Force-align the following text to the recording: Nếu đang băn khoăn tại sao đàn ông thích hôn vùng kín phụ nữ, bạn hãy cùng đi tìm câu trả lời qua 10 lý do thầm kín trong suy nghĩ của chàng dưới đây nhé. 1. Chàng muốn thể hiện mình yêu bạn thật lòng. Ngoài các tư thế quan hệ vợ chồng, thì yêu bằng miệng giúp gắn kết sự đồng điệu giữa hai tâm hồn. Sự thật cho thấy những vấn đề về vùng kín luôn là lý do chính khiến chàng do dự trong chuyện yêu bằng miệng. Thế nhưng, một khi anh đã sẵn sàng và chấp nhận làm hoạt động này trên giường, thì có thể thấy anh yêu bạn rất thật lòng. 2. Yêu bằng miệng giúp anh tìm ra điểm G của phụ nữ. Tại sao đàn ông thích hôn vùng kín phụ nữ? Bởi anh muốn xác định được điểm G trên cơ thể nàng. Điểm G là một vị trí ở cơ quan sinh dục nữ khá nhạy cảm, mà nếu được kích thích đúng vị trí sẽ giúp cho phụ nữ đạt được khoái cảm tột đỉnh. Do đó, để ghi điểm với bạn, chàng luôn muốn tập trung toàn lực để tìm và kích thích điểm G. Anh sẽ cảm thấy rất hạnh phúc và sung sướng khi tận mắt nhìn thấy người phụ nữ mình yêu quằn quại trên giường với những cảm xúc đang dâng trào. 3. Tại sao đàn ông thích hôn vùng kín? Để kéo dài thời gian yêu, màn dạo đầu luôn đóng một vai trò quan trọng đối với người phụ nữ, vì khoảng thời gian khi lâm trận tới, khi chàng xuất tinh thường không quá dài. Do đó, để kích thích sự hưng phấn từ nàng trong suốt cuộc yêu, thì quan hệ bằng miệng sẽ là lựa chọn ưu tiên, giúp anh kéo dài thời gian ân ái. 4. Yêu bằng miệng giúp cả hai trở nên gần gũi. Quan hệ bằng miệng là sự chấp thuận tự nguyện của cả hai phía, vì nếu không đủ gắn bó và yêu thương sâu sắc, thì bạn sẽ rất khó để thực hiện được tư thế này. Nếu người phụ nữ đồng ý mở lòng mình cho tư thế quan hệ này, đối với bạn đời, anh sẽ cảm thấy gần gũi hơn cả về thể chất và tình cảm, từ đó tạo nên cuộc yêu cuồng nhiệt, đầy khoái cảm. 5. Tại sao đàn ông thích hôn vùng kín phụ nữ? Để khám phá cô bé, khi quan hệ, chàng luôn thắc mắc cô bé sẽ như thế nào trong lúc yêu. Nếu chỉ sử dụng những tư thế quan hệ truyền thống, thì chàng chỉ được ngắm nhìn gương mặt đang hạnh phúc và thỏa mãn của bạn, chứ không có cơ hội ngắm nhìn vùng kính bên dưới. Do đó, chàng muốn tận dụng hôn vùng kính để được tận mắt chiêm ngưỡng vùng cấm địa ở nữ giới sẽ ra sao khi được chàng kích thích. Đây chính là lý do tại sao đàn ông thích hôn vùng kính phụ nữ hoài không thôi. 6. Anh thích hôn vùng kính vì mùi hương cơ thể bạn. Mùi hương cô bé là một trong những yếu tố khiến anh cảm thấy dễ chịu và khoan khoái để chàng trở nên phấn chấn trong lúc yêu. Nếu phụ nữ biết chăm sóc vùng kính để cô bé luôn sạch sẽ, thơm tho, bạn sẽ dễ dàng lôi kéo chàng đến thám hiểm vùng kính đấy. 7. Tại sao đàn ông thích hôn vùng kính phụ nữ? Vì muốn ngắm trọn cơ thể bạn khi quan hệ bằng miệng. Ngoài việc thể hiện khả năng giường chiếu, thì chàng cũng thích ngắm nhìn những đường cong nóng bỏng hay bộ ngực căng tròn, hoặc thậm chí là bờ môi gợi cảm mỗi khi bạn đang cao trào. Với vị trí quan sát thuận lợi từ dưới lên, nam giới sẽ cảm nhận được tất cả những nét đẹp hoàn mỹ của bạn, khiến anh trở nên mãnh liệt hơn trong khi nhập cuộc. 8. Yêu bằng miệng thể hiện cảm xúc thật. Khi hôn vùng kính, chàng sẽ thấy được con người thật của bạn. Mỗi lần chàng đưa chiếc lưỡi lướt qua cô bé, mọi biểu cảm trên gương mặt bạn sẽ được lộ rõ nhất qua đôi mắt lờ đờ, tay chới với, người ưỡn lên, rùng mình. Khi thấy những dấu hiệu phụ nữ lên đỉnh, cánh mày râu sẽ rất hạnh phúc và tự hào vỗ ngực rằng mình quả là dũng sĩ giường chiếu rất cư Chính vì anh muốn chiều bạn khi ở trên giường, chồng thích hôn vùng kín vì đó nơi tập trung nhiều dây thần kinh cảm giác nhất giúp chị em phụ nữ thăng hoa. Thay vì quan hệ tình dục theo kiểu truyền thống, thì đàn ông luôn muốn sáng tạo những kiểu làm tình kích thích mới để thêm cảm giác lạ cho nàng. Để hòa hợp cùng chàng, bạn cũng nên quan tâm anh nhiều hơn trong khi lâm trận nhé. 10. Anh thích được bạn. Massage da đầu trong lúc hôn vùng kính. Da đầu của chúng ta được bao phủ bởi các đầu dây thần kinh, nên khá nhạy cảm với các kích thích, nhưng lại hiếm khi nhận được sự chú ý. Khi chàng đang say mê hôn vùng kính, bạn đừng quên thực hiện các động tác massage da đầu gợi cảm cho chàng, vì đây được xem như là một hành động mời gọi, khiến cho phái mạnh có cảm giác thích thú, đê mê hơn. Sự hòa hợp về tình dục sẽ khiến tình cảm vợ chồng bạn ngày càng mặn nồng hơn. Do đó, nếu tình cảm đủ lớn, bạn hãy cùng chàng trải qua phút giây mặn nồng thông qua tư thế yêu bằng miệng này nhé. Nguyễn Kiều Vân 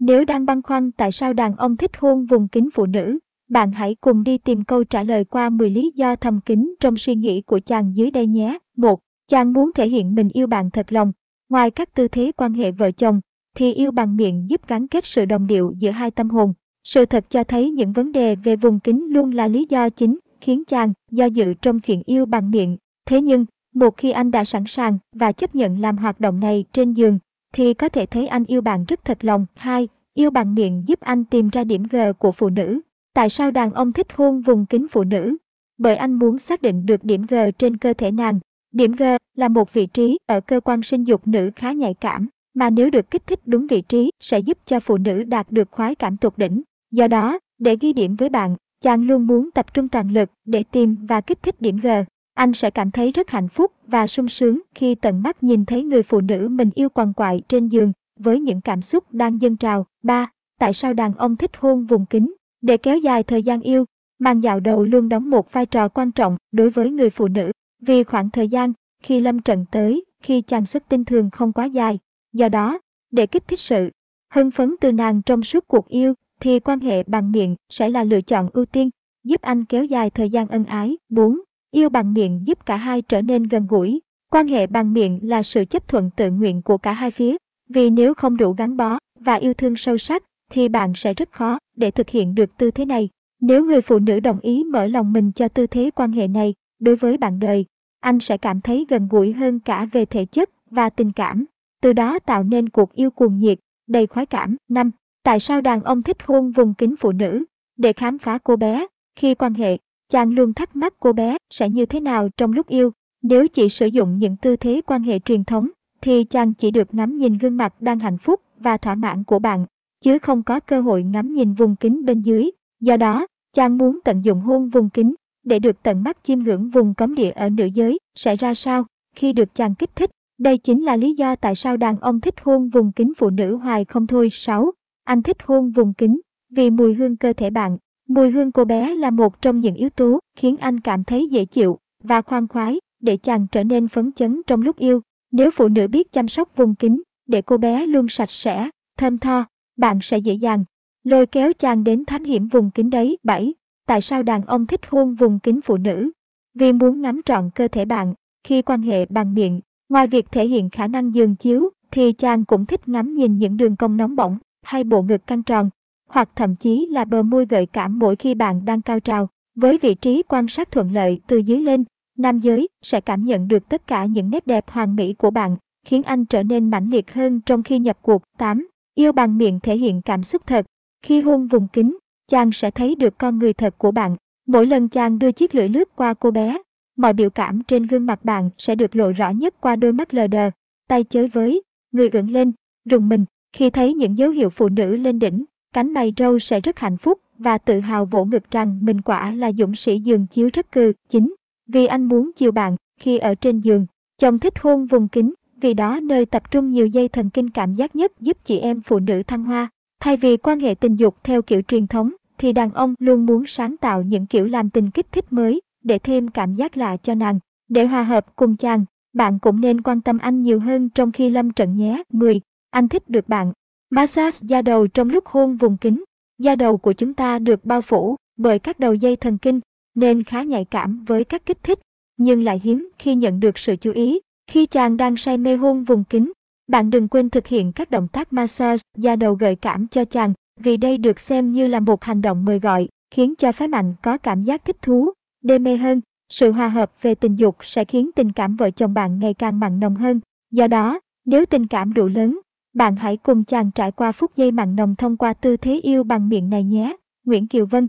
Nếu 0.00 0.24
đang 0.24 0.46
băn 0.46 0.62
khoăn 0.62 0.92
tại 0.92 1.12
sao 1.12 1.32
đàn 1.32 1.56
ông 1.56 1.76
thích 1.76 1.90
hôn 1.98 2.26
vùng 2.26 2.48
kín 2.48 2.68
phụ 2.74 2.86
nữ, 2.86 3.18
bạn 3.48 3.72
hãy 3.72 3.94
cùng 4.00 4.24
đi 4.24 4.38
tìm 4.38 4.64
câu 4.64 4.84
trả 4.84 5.02
lời 5.02 5.24
qua 5.24 5.50
10 5.50 5.70
lý 5.70 5.92
do 5.94 6.16
thầm 6.16 6.40
kín 6.40 6.74
trong 6.80 6.96
suy 6.96 7.14
nghĩ 7.14 7.42
của 7.42 7.60
chàng 7.66 7.96
dưới 7.96 8.10
đây 8.10 8.26
nhé. 8.26 8.58
1. 8.76 9.00
Chàng 9.28 9.52
muốn 9.52 9.70
thể 9.74 9.88
hiện 9.88 10.14
mình 10.14 10.28
yêu 10.32 10.46
bạn 10.46 10.70
thật 10.70 10.92
lòng. 10.92 11.12
Ngoài 11.48 11.70
các 11.70 11.94
tư 11.94 12.08
thế 12.08 12.32
quan 12.36 12.54
hệ 12.54 12.70
vợ 12.70 12.90
chồng, 12.90 13.20
thì 13.56 13.72
yêu 13.72 13.90
bằng 13.90 14.16
miệng 14.16 14.50
giúp 14.50 14.60
gắn 14.68 14.88
kết 14.88 15.04
sự 15.04 15.24
đồng 15.24 15.46
điệu 15.46 15.72
giữa 15.78 15.90
hai 15.90 16.10
tâm 16.10 16.30
hồn. 16.30 16.52
Sự 16.84 17.06
thật 17.06 17.30
cho 17.30 17.44
thấy 17.44 17.70
những 17.70 17.92
vấn 17.92 18.12
đề 18.12 18.36
về 18.36 18.56
vùng 18.56 18.80
kín 18.80 19.06
luôn 19.10 19.30
là 19.30 19.48
lý 19.48 19.66
do 19.68 19.88
chính 19.88 20.18
khiến 20.40 20.64
chàng 20.64 20.92
do 21.10 21.24
dự 21.24 21.54
trong 21.54 21.80
chuyện 21.80 22.02
yêu 22.06 22.26
bằng 22.26 22.50
miệng. 22.50 22.76
Thế 23.06 23.20
nhưng, 23.20 23.46
một 23.74 23.96
khi 23.96 24.10
anh 24.10 24.30
đã 24.30 24.44
sẵn 24.44 24.64
sàng 24.66 24.98
và 25.12 25.32
chấp 25.32 25.54
nhận 25.54 25.80
làm 25.80 25.96
hoạt 25.96 26.20
động 26.20 26.40
này 26.40 26.64
trên 26.72 26.92
giường, 26.92 27.18
thì 27.52 27.74
có 27.74 27.88
thể 27.88 28.06
thấy 28.06 28.26
anh 28.26 28.44
yêu 28.44 28.60
bạn 28.60 28.84
rất 28.88 29.04
thật 29.04 29.24
lòng. 29.24 29.46
2. 29.54 29.88
Yêu 30.14 30.30
bằng 30.30 30.54
miệng 30.54 30.82
giúp 30.86 31.00
anh 31.00 31.24
tìm 31.24 31.48
ra 31.48 31.64
điểm 31.64 31.82
G 31.90 31.96
của 32.18 32.32
phụ 32.32 32.48
nữ. 32.48 32.80
Tại 33.14 33.30
sao 33.30 33.50
đàn 33.50 33.72
ông 33.72 33.92
thích 33.92 34.06
hôn 34.14 34.40
vùng 34.40 34.66
kín 34.66 34.86
phụ 34.90 35.04
nữ? 35.04 35.36
Bởi 35.78 35.96
anh 35.96 36.12
muốn 36.12 36.38
xác 36.38 36.62
định 36.62 36.86
được 36.86 37.04
điểm 37.04 37.26
G 37.28 37.34
trên 37.58 37.76
cơ 37.76 37.92
thể 37.92 38.10
nàng. 38.10 38.40
Điểm 38.72 38.92
G 38.92 39.02
là 39.36 39.48
một 39.48 39.72
vị 39.72 39.86
trí 39.86 40.18
ở 40.26 40.40
cơ 40.40 40.60
quan 40.60 40.82
sinh 40.82 41.04
dục 41.04 41.28
nữ 41.28 41.50
khá 41.56 41.72
nhạy 41.72 41.94
cảm, 41.94 42.28
mà 42.54 42.70
nếu 42.70 42.90
được 42.90 43.10
kích 43.10 43.26
thích 43.26 43.40
đúng 43.46 43.66
vị 43.66 43.80
trí 43.80 44.10
sẽ 44.20 44.38
giúp 44.38 44.58
cho 44.64 44.80
phụ 44.80 44.98
nữ 44.98 45.22
đạt 45.22 45.52
được 45.52 45.68
khoái 45.70 45.94
cảm 45.94 46.16
tột 46.16 46.38
đỉnh. 46.38 46.62
Do 46.90 47.08
đó, 47.08 47.38
để 47.58 47.76
ghi 47.80 47.92
điểm 47.92 48.16
với 48.16 48.28
bạn, 48.28 48.56
chàng 48.80 49.02
luôn 49.02 49.26
muốn 49.26 49.50
tập 49.50 49.74
trung 49.74 49.88
toàn 49.88 50.12
lực 50.12 50.30
để 50.44 50.62
tìm 50.62 50.96
và 51.06 51.20
kích 51.20 51.42
thích 51.42 51.60
điểm 51.60 51.76
G. 51.76 51.86
Anh 52.34 52.52
sẽ 52.52 52.70
cảm 52.70 52.90
thấy 52.90 53.12
rất 53.12 53.30
hạnh 53.30 53.48
phúc 53.48 53.72
và 53.86 54.06
sung 54.06 54.28
sướng 54.28 54.60
khi 54.74 54.94
tận 54.94 55.22
mắt 55.22 55.42
nhìn 55.42 55.64
thấy 55.64 55.82
người 55.82 56.02
phụ 56.02 56.20
nữ 56.20 56.48
mình 56.50 56.70
yêu 56.74 56.88
quằn 56.88 57.12
quại 57.12 57.42
trên 57.48 57.68
giường 57.68 57.92
với 58.18 58.40
những 58.40 58.60
cảm 58.60 58.82
xúc 58.82 59.04
đang 59.12 59.40
dâng 59.40 59.56
trào. 59.56 59.86
3. 60.02 60.30
Tại 60.58 60.72
sao 60.72 60.92
đàn 60.94 61.14
ông 61.14 61.36
thích 61.36 61.50
hôn 61.56 61.86
vùng 61.86 62.06
kín? 62.06 62.34
Để 62.62 62.76
kéo 62.76 62.98
dài 62.98 63.22
thời 63.22 63.42
gian 63.42 63.60
yêu, 63.60 63.84
màn 64.18 64.40
dạo 64.40 64.60
đầu 64.60 64.84
luôn 64.84 65.08
đóng 65.08 65.30
một 65.30 65.52
vai 65.52 65.66
trò 65.66 65.88
quan 65.88 66.12
trọng 66.12 66.36
đối 66.52 66.70
với 66.70 66.90
người 66.90 67.10
phụ 67.10 67.28
nữ, 67.28 67.52
vì 67.80 68.04
khoảng 68.04 68.30
thời 68.30 68.48
gian 68.48 68.72
khi 69.02 69.20
lâm 69.20 69.38
trận 69.38 69.64
tới, 69.72 70.04
khi 70.22 70.40
chàng 70.40 70.66
xuất 70.66 70.88
tinh 70.88 71.04
thường 71.04 71.30
không 71.30 71.52
quá 71.52 71.64
dài. 71.64 71.98
Do 72.32 72.48
đó, 72.48 72.78
để 73.10 73.26
kích 73.26 73.48
thích 73.48 73.60
sự 73.60 73.90
hưng 74.32 74.50
phấn 74.50 74.74
từ 74.80 74.92
nàng 74.92 75.22
trong 75.22 75.42
suốt 75.42 75.68
cuộc 75.68 75.88
yêu, 75.88 76.14
thì 76.40 76.60
quan 76.60 76.80
hệ 76.80 77.02
bằng 77.02 77.32
miệng 77.32 77.56
sẽ 77.68 77.88
là 77.88 78.04
lựa 78.04 78.20
chọn 78.20 78.48
ưu 78.52 78.64
tiên, 78.64 78.90
giúp 79.24 79.40
anh 79.40 79.64
kéo 79.64 79.84
dài 79.84 80.10
thời 80.10 80.30
gian 80.30 80.48
ân 80.48 80.64
ái. 80.64 80.98
4. 81.08 81.40
Yêu 81.70 81.88
bằng 81.88 82.12
miệng 82.12 82.40
giúp 82.46 82.66
cả 82.66 82.76
hai 82.76 83.02
trở 83.02 83.22
nên 83.22 83.42
gần 83.42 83.66
gũi. 83.66 84.00
Quan 84.30 84.48
hệ 84.48 84.66
bằng 84.66 84.92
miệng 84.92 85.20
là 85.22 85.42
sự 85.42 85.64
chấp 85.64 85.88
thuận 85.88 86.10
tự 86.16 86.30
nguyện 86.30 86.62
của 86.62 86.78
cả 86.78 86.92
hai 86.92 87.10
phía, 87.10 87.36
vì 87.68 87.90
nếu 87.90 88.14
không 88.14 88.36
đủ 88.36 88.52
gắn 88.52 88.76
bó 88.76 88.98
và 89.20 89.34
yêu 89.34 89.54
thương 89.54 89.76
sâu 89.76 89.98
sắc, 89.98 90.24
thì 90.50 90.68
bạn 90.68 90.92
sẽ 90.96 91.14
rất 91.14 91.32
khó 91.32 91.58
để 91.76 91.90
thực 91.90 92.10
hiện 92.10 92.34
được 92.34 92.56
tư 92.56 92.70
thế 92.70 92.84
này. 92.84 93.08
Nếu 93.40 93.64
người 93.64 93.80
phụ 93.80 93.98
nữ 93.98 94.20
đồng 94.20 94.40
ý 94.40 94.64
mở 94.64 94.86
lòng 94.86 95.12
mình 95.12 95.32
cho 95.32 95.48
tư 95.48 95.66
thế 95.66 95.90
quan 95.94 96.12
hệ 96.12 96.28
này, 96.28 96.54
đối 96.80 96.96
với 96.96 97.18
bạn 97.18 97.38
đời, 97.38 97.64
anh 98.00 98.20
sẽ 98.20 98.36
cảm 98.36 98.60
thấy 98.60 98.86
gần 98.88 99.08
gũi 99.10 99.32
hơn 99.32 99.60
cả 99.60 99.86
về 99.92 100.04
thể 100.04 100.24
chất 100.24 100.50
và 100.70 100.90
tình 100.90 101.12
cảm, 101.12 101.44
từ 101.82 101.92
đó 101.92 102.18
tạo 102.18 102.42
nên 102.42 102.68
cuộc 102.68 102.92
yêu 102.92 103.10
cuồng 103.10 103.38
nhiệt, 103.38 103.58
đầy 103.86 104.06
khoái 104.06 104.26
cảm. 104.26 104.56
5. 104.68 104.90
Tại 105.22 105.40
sao 105.40 105.60
đàn 105.60 105.82
ông 105.82 106.02
thích 106.02 106.16
hôn 106.24 106.50
vùng 106.50 106.74
kín 106.74 106.94
phụ 106.96 107.12
nữ? 107.12 107.44
Để 107.76 107.92
khám 107.92 108.18
phá 108.18 108.38
cô 108.44 108.56
bé, 108.56 108.86
khi 109.16 109.34
quan 109.34 109.54
hệ, 109.54 109.78
chàng 110.10 110.30
luôn 110.30 110.54
thắc 110.54 110.76
mắc 110.76 110.94
cô 111.00 111.12
bé 111.12 111.36
sẽ 111.50 111.68
như 111.68 111.86
thế 111.86 112.00
nào 112.00 112.28
trong 112.36 112.52
lúc 112.52 112.68
yêu. 112.68 112.92
Nếu 113.22 113.48
chỉ 113.48 113.68
sử 113.68 113.86
dụng 113.86 114.18
những 114.18 114.36
tư 114.36 114.56
thế 114.56 114.80
quan 114.86 115.02
hệ 115.02 115.18
truyền 115.18 115.44
thống, 115.44 115.68
thì 116.00 116.24
chàng 116.24 116.54
chỉ 116.54 116.70
được 116.70 116.94
ngắm 116.94 117.16
nhìn 117.16 117.38
gương 117.38 117.56
mặt 117.56 117.82
đang 117.82 117.98
hạnh 117.98 118.18
phúc 118.18 118.40
và 118.58 118.76
thỏa 118.76 118.94
mãn 118.94 119.24
của 119.24 119.38
bạn, 119.38 119.66
chứ 120.00 120.18
không 120.18 120.42
có 120.42 120.60
cơ 120.60 120.80
hội 120.80 121.02
ngắm 121.02 121.32
nhìn 121.32 121.52
vùng 121.52 121.76
kính 121.76 122.04
bên 122.04 122.20
dưới. 122.20 122.50
Do 122.80 122.96
đó, 122.96 123.26
chàng 123.52 123.78
muốn 123.78 123.98
tận 124.04 124.24
dụng 124.24 124.40
hôn 124.40 124.68
vùng 124.68 124.90
kính 124.90 125.14
để 125.44 125.58
được 125.58 125.82
tận 125.82 126.02
mắt 126.02 126.16
chiêm 126.22 126.38
ngưỡng 126.38 126.70
vùng 126.70 126.94
cấm 126.94 127.14
địa 127.14 127.30
ở 127.30 127.48
nữ 127.48 127.64
giới 127.64 127.98
sẽ 128.14 128.36
ra 128.36 128.54
sao 128.54 128.84
khi 129.16 129.32
được 129.32 129.54
chàng 129.54 129.74
kích 129.74 129.96
thích. 129.96 130.10
Đây 130.38 130.58
chính 130.58 130.84
là 130.84 130.96
lý 130.96 131.12
do 131.12 131.36
tại 131.36 131.54
sao 131.54 131.76
đàn 131.76 131.98
ông 131.98 132.20
thích 132.20 132.34
hôn 132.42 132.68
vùng 132.68 132.92
kính 132.92 133.12
phụ 133.16 133.30
nữ 133.30 133.56
hoài 133.56 133.84
không 133.84 134.06
thôi. 134.06 134.28
6. 134.32 134.72
Anh 135.04 135.22
thích 135.22 135.36
hôn 135.44 135.70
vùng 135.70 135.94
kính 135.94 136.20
vì 136.50 136.70
mùi 136.70 136.94
hương 136.94 137.16
cơ 137.16 137.32
thể 137.32 137.50
bạn. 137.50 137.78
Mùi 138.10 138.30
hương 138.30 138.52
cô 138.52 138.64
bé 138.64 138.94
là 138.94 139.10
một 139.10 139.42
trong 139.42 139.60
những 139.60 139.74
yếu 139.74 139.90
tố 139.90 140.18
khiến 140.36 140.56
anh 140.56 140.80
cảm 140.80 141.04
thấy 141.04 141.28
dễ 141.28 141.44
chịu 141.44 141.78
và 142.02 142.22
khoan 142.22 142.48
khoái 142.48 142.78
để 143.00 143.16
chàng 143.16 143.46
trở 143.52 143.64
nên 143.64 143.88
phấn 143.88 144.12
chấn 144.12 144.42
trong 144.46 144.62
lúc 144.62 144.76
yêu. 144.76 145.00
Nếu 145.32 145.50
phụ 145.50 145.68
nữ 145.68 145.88
biết 145.88 146.12
chăm 146.12 146.28
sóc 146.28 146.56
vùng 146.56 146.74
kính 146.74 147.02
để 147.26 147.42
cô 147.42 147.56
bé 147.56 147.86
luôn 147.86 148.08
sạch 148.08 148.30
sẽ, 148.30 148.70
thơm 148.98 149.18
tho, 149.18 149.44
bạn 149.76 149.98
sẽ 150.02 150.18
dễ 150.18 150.32
dàng 150.32 150.64
lôi 151.04 151.26
kéo 151.26 151.52
chàng 151.52 151.84
đến 151.84 152.04
thám 152.04 152.24
hiểm 152.24 152.48
vùng 152.48 152.70
kính 152.70 152.90
đấy. 152.90 153.18
7. 153.22 153.54
Tại 153.86 154.00
sao 154.00 154.22
đàn 154.22 154.42
ông 154.46 154.66
thích 154.66 154.80
hôn 154.88 155.14
vùng 155.14 155.38
kính 155.38 155.60
phụ 155.60 155.76
nữ? 155.76 156.10
Vì 156.54 156.72
muốn 156.72 157.00
ngắm 157.00 157.20
trọn 157.24 157.50
cơ 157.54 157.68
thể 157.68 157.84
bạn 157.84 158.14
khi 158.44 158.62
quan 158.62 158.82
hệ 158.82 159.06
bằng 159.06 159.34
miệng. 159.34 159.60
Ngoài 159.88 160.06
việc 160.06 160.32
thể 160.32 160.46
hiện 160.46 160.70
khả 160.70 160.86
năng 160.86 161.14
giường 161.14 161.36
chiếu, 161.36 161.70
thì 161.90 162.12
chàng 162.12 162.44
cũng 162.44 162.66
thích 162.66 162.88
ngắm 162.88 163.14
nhìn 163.14 163.38
những 163.38 163.56
đường 163.56 163.76
cong 163.76 163.96
nóng 163.96 164.16
bỏng 164.16 164.38
hay 164.62 164.84
bộ 164.84 165.02
ngực 165.02 165.26
căng 165.26 165.42
tròn, 165.42 165.70
hoặc 166.10 166.28
thậm 166.36 166.56
chí 166.56 166.86
là 166.90 167.04
bờ 167.04 167.22
môi 167.22 167.46
gợi 167.46 167.66
cảm 167.66 167.98
mỗi 167.98 168.16
khi 168.16 168.34
bạn 168.34 168.64
đang 168.64 168.82
cao 168.82 169.00
trào. 169.00 169.28
Với 169.54 169.78
vị 169.78 169.94
trí 169.94 170.22
quan 170.22 170.48
sát 170.48 170.70
thuận 170.70 170.92
lợi 170.92 171.20
từ 171.26 171.36
dưới 171.36 171.60
lên, 171.60 171.84
nam 172.18 172.38
giới 172.38 172.68
sẽ 172.82 173.00
cảm 173.00 173.24
nhận 173.24 173.48
được 173.48 173.68
tất 173.68 173.86
cả 173.86 174.04
những 174.04 174.30
nét 174.30 174.46
đẹp 174.46 174.70
hoàn 174.70 174.96
mỹ 174.96 175.14
của 175.14 175.30
bạn, 175.30 175.56
khiến 175.86 176.02
anh 176.02 176.24
trở 176.24 176.42
nên 176.42 176.70
mãnh 176.70 176.90
liệt 176.90 177.12
hơn 177.12 177.40
trong 177.40 177.62
khi 177.62 177.78
nhập 177.78 177.98
cuộc. 178.02 178.22
8. 178.38 178.68
Yêu 178.94 179.12
bằng 179.12 179.38
miệng 179.38 179.60
thể 179.60 179.76
hiện 179.76 180.02
cảm 180.02 180.22
xúc 180.22 180.42
thật. 180.46 180.66
Khi 181.02 181.20
hôn 181.20 181.46
vùng 181.46 181.68
kính, 181.68 181.98
chàng 182.28 182.52
sẽ 182.52 182.70
thấy 182.70 182.94
được 182.94 183.18
con 183.18 183.38
người 183.38 183.52
thật 183.52 183.74
của 183.78 183.90
bạn. 183.90 184.16
Mỗi 184.46 184.66
lần 184.66 184.88
chàng 184.88 185.18
đưa 185.18 185.32
chiếc 185.32 185.54
lưỡi 185.54 185.68
lướt 185.68 185.96
qua 185.96 186.14
cô 186.14 186.30
bé, 186.30 186.58
mọi 186.96 187.12
biểu 187.12 187.30
cảm 187.30 187.62
trên 187.62 187.86
gương 187.86 188.06
mặt 188.06 188.24
bạn 188.24 188.50
sẽ 188.58 188.74
được 188.74 188.96
lộ 188.96 189.10
rõ 189.12 189.30
nhất 189.30 189.54
qua 189.60 189.76
đôi 189.76 189.92
mắt 189.92 190.14
lờ 190.14 190.26
đờ, 190.26 190.50
tay 190.88 191.04
chới 191.04 191.28
với, 191.28 191.62
người 191.92 192.08
ưỡn 192.08 192.26
lên, 192.26 192.52
rùng 192.84 193.08
mình. 193.08 193.24
Khi 193.52 193.70
thấy 193.70 193.94
những 193.94 194.18
dấu 194.18 194.30
hiệu 194.30 194.50
phụ 194.50 194.68
nữ 194.68 194.96
lên 194.96 195.18
đỉnh, 195.18 195.44
cánh 195.72 195.92
mày 195.92 196.12
râu 196.16 196.38
sẽ 196.38 196.60
rất 196.60 196.78
hạnh 196.78 196.96
phúc 196.96 197.20
và 197.38 197.58
tự 197.58 197.80
hào 197.80 198.04
vỗ 198.04 198.24
ngực 198.24 198.50
rằng 198.50 198.78
mình 198.82 199.00
quả 199.00 199.30
là 199.30 199.52
dũng 199.52 199.74
sĩ 199.74 199.98
giường 199.98 200.26
chiếu 200.26 200.50
rất 200.52 200.72
cư 200.72 200.92
Chính 201.08 201.34
vì 201.66 201.86
anh 201.86 202.04
muốn 202.04 202.30
chiều 202.36 202.52
bạn 202.52 202.76
khi 203.00 203.18
ở 203.18 203.34
trên 203.34 203.60
giường, 203.60 203.86
chồng 204.18 204.38
thích 204.38 204.58
hôn 204.58 204.86
vùng 204.86 205.08
kín 205.08 205.34
vì 205.60 205.74
đó 205.74 206.00
nơi 206.02 206.26
tập 206.26 206.50
trung 206.50 206.70
nhiều 206.70 206.86
dây 206.86 207.08
thần 207.08 207.30
kinh 207.30 207.50
cảm 207.50 207.74
giác 207.74 207.96
nhất 207.96 208.12
giúp 208.20 208.36
chị 208.44 208.58
em 208.58 208.80
phụ 208.80 208.98
nữ 208.98 209.22
thăng 209.22 209.44
hoa. 209.44 209.68
Thay 210.00 210.16
vì 210.16 210.36
quan 210.36 210.60
hệ 210.60 210.74
tình 210.74 210.96
dục 210.96 211.16
theo 211.24 211.42
kiểu 211.42 211.62
truyền 211.62 211.86
thống, 211.86 212.12
thì 212.38 212.52
đàn 212.52 212.72
ông 212.72 212.94
luôn 212.98 213.26
muốn 213.26 213.46
sáng 213.46 213.76
tạo 213.76 214.02
những 214.02 214.26
kiểu 214.26 214.46
làm 214.46 214.70
tình 214.70 214.90
kích 214.90 215.12
thích 215.12 215.32
mới 215.32 215.60
để 215.84 215.98
thêm 215.98 216.28
cảm 216.28 216.54
giác 216.54 216.76
lạ 216.76 216.96
cho 216.96 217.14
nàng. 217.14 217.38
Để 217.68 217.86
hòa 217.86 218.02
hợp 218.02 218.36
cùng 218.36 218.56
chàng, 218.56 218.84
bạn 219.12 219.38
cũng 219.38 219.60
nên 219.60 219.80
quan 219.80 220.00
tâm 220.00 220.18
anh 220.18 220.42
nhiều 220.42 220.60
hơn 220.60 220.88
trong 220.88 221.12
khi 221.12 221.30
lâm 221.30 221.50
trận 221.50 221.76
nhé. 221.76 222.02
10. 222.12 222.40
Anh 222.70 222.88
thích 222.88 223.10
được 223.10 223.28
bạn. 223.28 223.52
Massage 223.90 224.38
da 224.42 224.62
đầu 224.62 224.86
trong 224.86 225.10
lúc 225.10 225.26
hôn 225.26 225.56
vùng 225.56 225.76
kính. 225.76 226.04
Da 226.38 226.56
đầu 226.56 226.76
của 226.76 226.92
chúng 226.92 227.14
ta 227.14 227.38
được 227.38 227.64
bao 227.64 227.80
phủ 227.80 228.16
bởi 228.36 228.58
các 228.58 228.78
đầu 228.78 228.94
dây 228.94 229.16
thần 229.16 229.38
kinh, 229.38 229.60
nên 229.94 230.22
khá 230.22 230.42
nhạy 230.42 230.64
cảm 230.64 231.04
với 231.04 231.24
các 231.24 231.46
kích 231.46 231.62
thích, 231.62 231.78
nhưng 232.16 232.44
lại 232.44 232.60
hiếm 232.64 232.90
khi 232.98 233.14
nhận 233.14 233.40
được 233.40 233.58
sự 233.58 233.76
chú 233.76 233.92
ý. 233.92 234.20
Khi 234.46 234.66
chàng 234.66 234.96
đang 234.96 235.16
say 235.16 235.38
mê 235.38 235.56
hôn 235.56 235.84
vùng 235.84 236.04
kính, 236.04 236.32
bạn 236.68 236.90
đừng 236.90 237.08
quên 237.08 237.30
thực 237.30 237.46
hiện 237.46 237.72
các 237.72 237.90
động 237.90 238.08
tác 238.08 238.32
massage 238.32 238.82
da 238.96 239.16
đầu 239.16 239.34
gợi 239.34 239.56
cảm 239.56 239.88
cho 239.88 240.04
chàng, 240.04 240.34
vì 240.60 240.76
đây 240.76 240.98
được 240.98 241.20
xem 241.20 241.52
như 241.52 241.66
là 241.66 241.80
một 241.80 242.04
hành 242.04 242.22
động 242.22 242.44
mời 242.44 242.58
gọi, 242.58 242.88
khiến 243.10 243.34
cho 243.38 243.52
phái 243.52 243.68
mạnh 243.68 243.94
có 244.02 244.18
cảm 244.18 244.42
giác 244.42 244.64
thích 244.64 244.76
thú, 244.82 245.10
đê 245.42 245.58
mê 245.58 245.76
hơn. 245.76 246.00
Sự 246.28 246.52
hòa 246.52 246.68
hợp 246.68 246.92
về 247.02 247.14
tình 247.14 247.36
dục 247.36 247.56
sẽ 247.60 247.84
khiến 247.84 248.10
tình 248.16 248.32
cảm 248.32 248.56
vợ 248.56 248.70
chồng 248.70 248.94
bạn 248.94 249.18
ngày 249.18 249.34
càng 249.34 249.60
mặn 249.60 249.80
nồng 249.80 249.96
hơn. 249.96 250.20
Do 250.50 250.66
đó, 250.66 251.00
nếu 251.24 251.46
tình 251.46 251.66
cảm 251.66 251.94
đủ 251.94 252.06
lớn, 252.06 252.40
bạn 252.74 252.96
hãy 252.96 253.16
cùng 253.16 253.44
chàng 253.44 253.70
trải 253.70 253.92
qua 253.92 254.12
phút 254.12 254.36
giây 254.36 254.52
mặn 254.52 254.76
nồng 254.76 254.96
thông 254.96 255.16
qua 255.16 255.32
tư 255.32 255.56
thế 255.56 255.80
yêu 255.82 256.04
bằng 256.04 256.28
miệng 256.28 256.50
này 256.50 256.64
nhé. 256.64 256.96
Nguyễn 257.24 257.48
Kiều 257.48 257.66
Vân 257.66 257.88